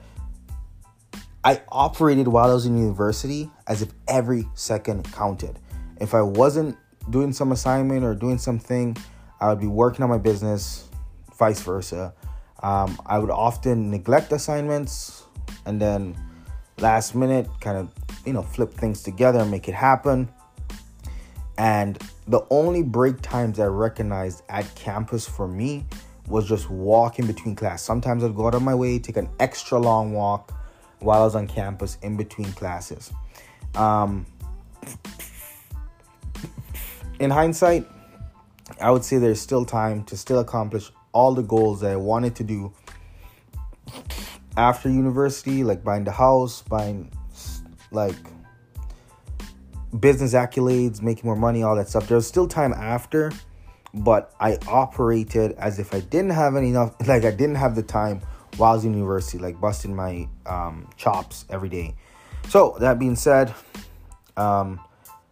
I 1.44 1.62
operated 1.68 2.28
while 2.28 2.50
I 2.50 2.54
was 2.54 2.66
in 2.66 2.76
university 2.76 3.50
as 3.66 3.82
if 3.82 3.90
every 4.08 4.48
second 4.54 5.10
counted. 5.12 5.58
If 6.00 6.14
I 6.14 6.22
wasn't 6.22 6.76
doing 7.10 7.32
some 7.32 7.52
assignment 7.52 8.04
or 8.04 8.14
doing 8.14 8.38
something, 8.38 8.96
I 9.40 9.48
would 9.48 9.60
be 9.60 9.66
working 9.66 10.02
on 10.02 10.08
my 10.08 10.18
business, 10.18 10.88
vice 11.38 11.60
versa. 11.60 12.14
Um, 12.64 12.98
I 13.04 13.18
would 13.18 13.30
often 13.30 13.90
neglect 13.90 14.32
assignments 14.32 15.24
and 15.66 15.78
then 15.78 16.16
last 16.78 17.14
minute 17.14 17.46
kind 17.60 17.76
of 17.76 17.92
you 18.24 18.32
know 18.32 18.40
flip 18.42 18.72
things 18.72 19.02
together 19.02 19.40
and 19.40 19.50
make 19.50 19.68
it 19.68 19.74
happen. 19.74 20.30
And 21.58 22.02
the 22.26 22.40
only 22.48 22.82
break 22.82 23.20
times 23.20 23.60
i 23.60 23.66
recognized 23.66 24.42
at 24.48 24.74
campus 24.74 25.28
for 25.28 25.46
me 25.46 25.84
was 26.26 26.48
just 26.48 26.70
walking 26.70 27.26
between 27.26 27.54
class. 27.54 27.82
Sometimes 27.82 28.24
i'd 28.24 28.34
go 28.34 28.46
out 28.46 28.54
of 28.54 28.62
my 28.62 28.74
way 28.74 28.98
take 28.98 29.18
an 29.18 29.28
extra 29.38 29.78
long 29.78 30.14
walk 30.14 30.54
while 31.00 31.20
i 31.20 31.24
was 31.24 31.34
on 31.34 31.46
campus 31.46 31.98
in 32.00 32.16
between 32.16 32.50
classes. 32.54 33.12
Um, 33.74 34.24
in 37.20 37.28
hindsight 37.30 37.86
i 38.80 38.90
would 38.90 39.04
say 39.04 39.18
there's 39.18 39.40
still 39.40 39.64
time 39.66 40.02
to 40.04 40.16
still 40.16 40.38
accomplish 40.38 40.90
all 41.14 41.32
the 41.34 41.42
goals 41.42 41.80
that 41.80 41.92
i 41.92 41.96
wanted 41.96 42.36
to 42.36 42.44
do 42.44 42.72
after 44.56 44.88
university, 44.88 45.64
like 45.64 45.82
buying 45.82 46.04
the 46.04 46.12
house, 46.12 46.62
buying 46.62 47.10
like 47.90 48.16
business 49.98 50.34
accolades, 50.34 51.02
making 51.02 51.24
more 51.24 51.36
money, 51.36 51.62
all 51.62 51.76
that 51.76 51.88
stuff. 51.88 52.08
There's 52.08 52.26
still 52.26 52.46
time 52.46 52.72
after, 52.72 53.32
but 53.92 54.32
I 54.40 54.58
operated 54.68 55.52
as 55.52 55.78
if 55.78 55.94
I 55.94 56.00
didn't 56.00 56.30
have 56.30 56.54
enough, 56.56 56.94
like 57.06 57.24
I 57.24 57.30
didn't 57.30 57.56
have 57.56 57.74
the 57.74 57.82
time 57.82 58.20
while 58.56 58.72
I 58.72 58.74
was 58.74 58.84
in 58.84 58.94
university, 58.94 59.38
like 59.38 59.60
busting 59.60 59.94
my 59.94 60.28
um, 60.46 60.88
chops 60.96 61.44
every 61.50 61.68
day. 61.68 61.94
So 62.48 62.76
that 62.80 62.98
being 62.98 63.16
said, 63.16 63.54
um, 64.36 64.80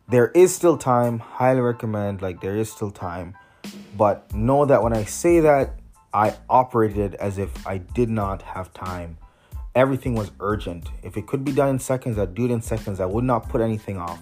there 0.09 0.29
is 0.29 0.55
still 0.55 0.77
time. 0.77 1.19
Highly 1.21 1.61
recommend. 1.61 2.23
Like 2.23 2.41
there 2.41 2.57
is 2.57 2.71
still 2.71 2.91
time, 2.91 3.37
but 3.97 4.33
know 4.35 4.65
that 4.65 4.83
when 4.83 4.93
I 4.93 5.05
say 5.05 5.41
that, 5.41 5.79
I 6.15 6.35
operated 6.49 7.15
as 7.15 7.39
if 7.39 7.67
I 7.67 7.79
did 7.79 8.11
not 8.11 8.43
have 8.43 8.73
time. 8.75 9.17
Everything 9.75 10.15
was 10.15 10.31
urgent. 10.41 10.89
If 11.03 11.17
it 11.17 11.27
could 11.27 11.45
be 11.45 11.53
done 11.53 11.71
in 11.71 11.79
seconds, 11.79 12.19
I'd 12.19 12.35
do 12.35 12.45
it 12.45 12.51
in 12.51 12.61
seconds. 12.61 13.01
I 13.01 13.07
would 13.07 13.25
not 13.25 13.49
put 13.49 13.61
anything 13.61 13.99
off. 13.99 14.21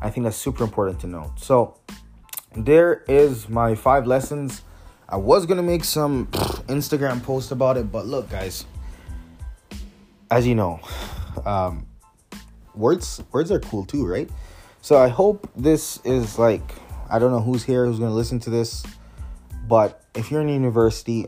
I 0.00 0.10
think 0.10 0.24
that's 0.24 0.36
super 0.36 0.64
important 0.64 1.00
to 1.00 1.06
note. 1.06 1.32
So, 1.36 1.78
there 2.54 3.02
is 3.08 3.48
my 3.48 3.74
five 3.74 4.06
lessons. 4.06 4.62
I 5.08 5.16
was 5.16 5.46
gonna 5.46 5.62
make 5.62 5.84
some 5.84 6.26
Instagram 6.68 7.22
post 7.22 7.50
about 7.50 7.76
it, 7.76 7.90
but 7.90 8.06
look, 8.06 8.28
guys, 8.28 8.66
as 10.30 10.46
you 10.46 10.54
know, 10.54 10.80
um, 11.46 11.86
words 12.74 13.22
words 13.32 13.50
are 13.50 13.60
cool 13.60 13.84
too, 13.84 14.06
right? 14.06 14.28
So 14.80 14.98
I 14.98 15.08
hope 15.08 15.48
this 15.54 16.00
is 16.04 16.38
like 16.38 16.62
I 17.12 17.18
don't 17.18 17.30
know 17.30 17.42
who's 17.42 17.62
here 17.62 17.84
who's 17.84 17.98
gonna 17.98 18.14
listen 18.14 18.40
to 18.40 18.50
this, 18.50 18.82
but 19.68 20.02
if 20.14 20.30
you're 20.30 20.40
in 20.40 20.48
university, 20.48 21.26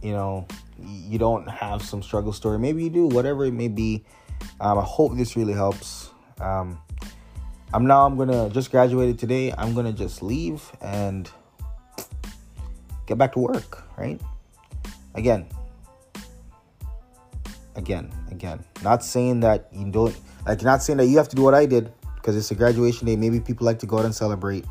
you 0.00 0.12
know, 0.12 0.46
you 0.78 1.18
don't 1.18 1.48
have 1.48 1.82
some 1.82 2.04
struggle 2.04 2.32
story, 2.32 2.60
maybe 2.60 2.84
you 2.84 2.90
do, 2.90 3.08
whatever 3.08 3.44
it 3.44 3.52
may 3.52 3.66
be. 3.66 4.04
Um, 4.60 4.78
I 4.78 4.82
hope 4.82 5.16
this 5.16 5.34
really 5.34 5.54
helps. 5.54 6.10
Um, 6.40 6.78
I'm 7.74 7.84
now 7.84 8.06
I'm 8.06 8.16
gonna 8.16 8.48
just 8.50 8.70
graduated 8.70 9.18
today. 9.18 9.52
I'm 9.58 9.74
gonna 9.74 9.92
just 9.92 10.22
leave 10.22 10.70
and 10.80 11.28
get 13.06 13.18
back 13.18 13.32
to 13.32 13.40
work, 13.40 13.82
right? 13.98 14.20
Again, 15.16 15.48
again, 17.74 18.12
again, 18.30 18.64
not 18.84 19.02
saying 19.02 19.40
that 19.40 19.66
you 19.72 19.90
don't 19.90 20.16
like, 20.46 20.62
not 20.62 20.80
saying 20.80 20.98
that 20.98 21.06
you 21.06 21.16
have 21.16 21.28
to 21.30 21.34
do 21.34 21.42
what 21.42 21.54
I 21.54 21.66
did 21.66 21.92
because 22.14 22.36
it's 22.36 22.52
a 22.52 22.54
graduation 22.54 23.08
day. 23.08 23.16
Maybe 23.16 23.40
people 23.40 23.66
like 23.66 23.80
to 23.80 23.86
go 23.86 23.98
out 23.98 24.04
and 24.04 24.14
celebrate. 24.14 24.64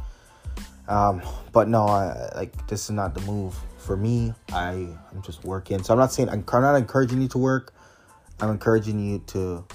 Um, 0.88 1.22
but 1.52 1.68
no, 1.68 1.86
I, 1.86 2.32
like 2.36 2.68
this 2.68 2.86
is 2.86 2.92
not 2.92 3.14
the 3.16 3.22
move 3.22 3.56
for 3.78 3.98
me. 3.98 4.34
I 4.52 4.88
I'm 5.12 5.22
just 5.24 5.44
working. 5.44 5.82
So 5.84 5.94
I'm 5.94 6.00
not 6.00 6.12
saying 6.12 6.30
I'm 6.30 6.44
not 6.46 6.76
encouraging 6.76 7.22
you 7.22 7.28
to 7.30 7.38
work. 7.38 7.74
I'm 8.40 8.50
encouraging 8.50 9.00
you 9.00 9.20
to 9.28 9.66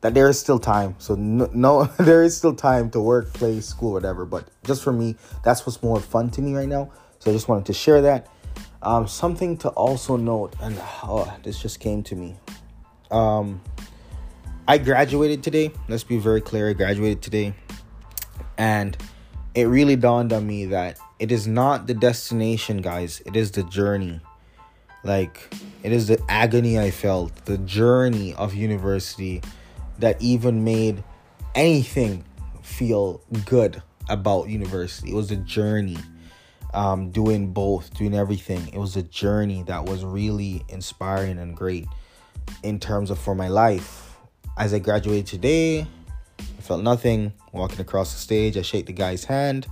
that 0.00 0.14
there 0.14 0.28
is 0.28 0.38
still 0.38 0.58
time. 0.58 0.94
So 0.98 1.14
no, 1.14 1.48
no 1.52 1.84
there 1.98 2.22
is 2.22 2.36
still 2.36 2.54
time 2.54 2.90
to 2.90 3.00
work, 3.00 3.32
play, 3.32 3.60
school, 3.60 3.92
whatever. 3.92 4.24
But 4.24 4.48
just 4.64 4.82
for 4.82 4.92
me, 4.92 5.16
that's 5.44 5.66
what's 5.66 5.82
more 5.82 6.00
fun 6.00 6.30
to 6.30 6.42
me 6.42 6.54
right 6.54 6.68
now. 6.68 6.90
So 7.18 7.30
I 7.30 7.34
just 7.34 7.48
wanted 7.48 7.66
to 7.66 7.72
share 7.72 8.00
that. 8.02 8.28
Um, 8.80 9.08
something 9.08 9.56
to 9.58 9.70
also 9.70 10.16
note, 10.16 10.54
and 10.60 10.78
oh, 11.02 11.36
this 11.42 11.60
just 11.60 11.80
came 11.80 12.04
to 12.04 12.14
me. 12.14 12.36
Um, 13.10 13.60
I 14.68 14.78
graduated 14.78 15.42
today. 15.42 15.72
Let's 15.88 16.04
be 16.04 16.16
very 16.16 16.40
clear. 16.40 16.68
I 16.68 16.74
graduated 16.74 17.20
today, 17.20 17.54
and 18.56 18.96
it 19.58 19.66
really 19.66 19.96
dawned 19.96 20.32
on 20.32 20.46
me 20.46 20.66
that 20.66 21.00
it 21.18 21.32
is 21.32 21.48
not 21.48 21.88
the 21.88 21.94
destination, 21.94 22.80
guys. 22.80 23.20
It 23.26 23.34
is 23.34 23.50
the 23.50 23.64
journey. 23.64 24.20
Like 25.02 25.52
it 25.82 25.90
is 25.90 26.06
the 26.06 26.22
agony 26.28 26.78
I 26.78 26.92
felt, 26.92 27.34
the 27.44 27.58
journey 27.58 28.34
of 28.34 28.54
university 28.54 29.42
that 29.98 30.22
even 30.22 30.62
made 30.62 31.02
anything 31.56 32.24
feel 32.62 33.20
good 33.46 33.82
about 34.08 34.48
university. 34.48 35.10
It 35.10 35.14
was 35.14 35.32
a 35.32 35.36
journey. 35.36 35.98
Um, 36.74 37.10
doing 37.10 37.54
both, 37.54 37.94
doing 37.94 38.14
everything. 38.14 38.68
It 38.68 38.78
was 38.78 38.94
a 38.94 39.02
journey 39.02 39.62
that 39.64 39.86
was 39.86 40.04
really 40.04 40.62
inspiring 40.68 41.38
and 41.38 41.56
great 41.56 41.88
in 42.62 42.78
terms 42.78 43.10
of 43.10 43.18
for 43.18 43.34
my 43.34 43.48
life. 43.48 44.16
As 44.58 44.74
I 44.74 44.78
graduated 44.78 45.26
today, 45.26 45.86
felt 46.68 46.82
nothing 46.82 47.32
walking 47.52 47.80
across 47.80 48.12
the 48.12 48.20
stage. 48.20 48.56
I 48.56 48.62
shake 48.62 48.86
the 48.86 48.92
guy's 48.92 49.24
hand. 49.24 49.66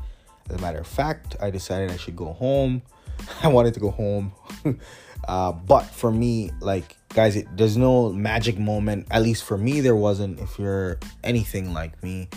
As 0.49 0.57
a 0.57 0.61
matter 0.61 0.79
of 0.79 0.87
fact, 0.87 1.37
I 1.41 1.51
decided 1.51 1.91
I 1.91 1.97
should 1.97 2.17
go 2.17 2.33
home. 2.33 2.83
I 3.43 3.49
wanted 3.49 3.75
to 3.75 3.81
go 3.81 3.91
home. 3.91 4.33
uh, 5.29 5.53
but 5.53 5.83
for 5.85 6.11
me, 6.11 6.51
like, 6.61 6.97
guys 7.17 7.35
it, 7.35 7.47
there's 7.57 7.79
no 7.79 8.13
magic 8.13 8.59
moment 8.59 9.07
at 9.11 9.23
least 9.23 9.43
for 9.43 9.57
me 9.57 9.81
there 9.81 9.97
wasn't 9.97 10.39
if 10.39 10.59
you're 10.59 10.99
anything 11.25 11.73
like 11.73 12.03
me 12.03 12.29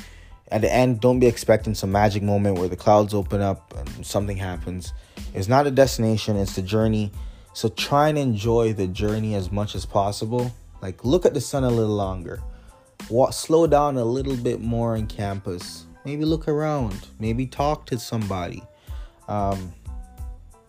at 0.53 0.61
the 0.61 0.73
end 0.73 1.01
don't 1.01 1.19
be 1.19 1.27
expecting 1.27 1.75
some 1.75 1.91
magic 1.91 2.23
moment 2.23 2.57
where 2.57 2.69
the 2.69 2.77
clouds 2.77 3.13
open 3.13 3.41
up 3.41 3.73
and 3.77 4.05
something 4.05 4.37
happens 4.37 4.93
it's 5.33 5.49
not 5.49 5.67
a 5.67 5.71
destination 5.71 6.37
it's 6.37 6.55
the 6.55 6.61
journey 6.61 7.11
so 7.51 7.67
try 7.67 8.07
and 8.07 8.17
enjoy 8.17 8.71
the 8.71 8.87
journey 8.87 9.35
as 9.35 9.51
much 9.51 9.75
as 9.75 9.85
possible 9.85 10.49
like 10.81 11.03
look 11.03 11.25
at 11.25 11.33
the 11.33 11.41
sun 11.41 11.65
a 11.65 11.69
little 11.69 11.95
longer 11.95 12.41
Walk, 13.09 13.33
slow 13.33 13.67
down 13.67 13.97
a 13.97 14.05
little 14.05 14.35
bit 14.35 14.61
more 14.61 14.95
on 14.95 15.07
campus 15.07 15.85
maybe 16.05 16.25
look 16.25 16.47
around 16.47 17.07
maybe 17.19 17.45
talk 17.45 17.85
to 17.85 17.99
somebody 17.99 18.63
um 19.27 19.73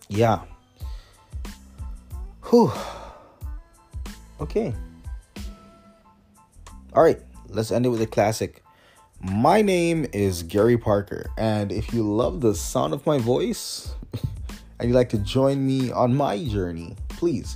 yeah 0.09 0.41
Whew. 2.51 2.69
Okay. 4.41 4.73
All 6.91 7.01
right, 7.01 7.17
let's 7.47 7.71
end 7.71 7.85
it 7.85 7.89
with 7.89 8.01
a 8.01 8.07
classic. 8.07 8.61
My 9.21 9.61
name 9.61 10.05
is 10.11 10.43
Gary 10.43 10.77
Parker, 10.77 11.31
and 11.37 11.71
if 11.71 11.93
you 11.93 12.03
love 12.03 12.41
the 12.41 12.53
sound 12.53 12.93
of 12.93 13.05
my 13.05 13.19
voice 13.19 13.93
and 14.79 14.89
you'd 14.89 14.95
like 14.95 15.07
to 15.11 15.17
join 15.19 15.65
me 15.65 15.93
on 15.93 16.13
my 16.13 16.43
journey, 16.43 16.97
please 17.07 17.55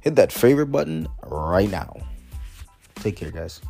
hit 0.00 0.14
that 0.14 0.30
favorite 0.30 0.70
button 0.70 1.08
right 1.24 1.68
now. 1.68 1.96
Take 2.94 3.16
care, 3.16 3.32
guys. 3.32 3.60